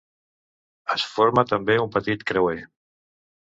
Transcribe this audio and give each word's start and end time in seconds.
Es 0.95 1.03
forma 1.17 1.43
també 1.51 1.77
un 1.83 1.93
petit 1.97 2.25
creuer. 2.33 2.57